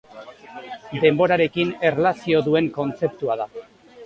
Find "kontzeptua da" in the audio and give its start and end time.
2.79-3.49